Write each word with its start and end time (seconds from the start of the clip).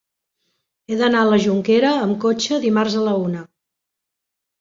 He 0.85 0.95
d'anar 1.01 1.19
a 1.25 1.27
la 1.31 1.37
Jonquera 1.43 1.91
amb 2.05 2.17
cotxe 2.23 2.57
dimarts 2.65 2.97
a 3.03 3.05
la 3.09 3.13
una. 3.27 3.45